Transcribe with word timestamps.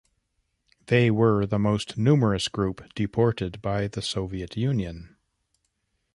They 0.87 1.11
were 1.11 1.45
the 1.45 1.59
most 1.59 1.95
numerous 1.95 2.47
group 2.47 2.91
deported 2.95 3.61
by 3.61 3.87
the 3.87 4.01
Soviet 4.01 4.57
Union. 4.57 5.15